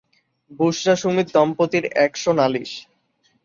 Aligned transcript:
বুশরা-সুমিত 0.51 1.27
দম্পতির 1.35 1.85
‘একশো 2.05 2.31
নালিশ’ 2.33 2.71